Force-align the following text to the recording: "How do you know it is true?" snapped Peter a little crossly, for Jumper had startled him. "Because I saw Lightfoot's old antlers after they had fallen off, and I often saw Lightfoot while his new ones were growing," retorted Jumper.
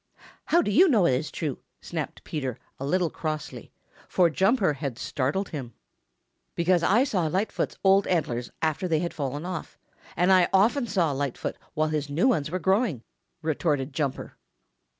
"How 0.45 0.63
do 0.63 0.71
you 0.71 0.87
know 0.87 1.05
it 1.05 1.13
is 1.15 1.29
true?" 1.29 1.59
snapped 1.79 2.23
Peter 2.23 2.57
a 2.79 2.85
little 2.87 3.11
crossly, 3.11 3.71
for 4.07 4.31
Jumper 4.31 4.73
had 4.73 4.97
startled 4.97 5.49
him. 5.49 5.75
"Because 6.55 6.81
I 6.81 7.03
saw 7.03 7.27
Lightfoot's 7.27 7.77
old 7.83 8.07
antlers 8.07 8.49
after 8.63 8.87
they 8.87 8.97
had 8.97 9.13
fallen 9.13 9.45
off, 9.45 9.77
and 10.17 10.31
I 10.31 10.49
often 10.51 10.87
saw 10.87 11.11
Lightfoot 11.11 11.55
while 11.75 11.89
his 11.89 12.09
new 12.09 12.27
ones 12.27 12.49
were 12.49 12.57
growing," 12.57 13.03
retorted 13.43 13.93
Jumper. 13.93 14.33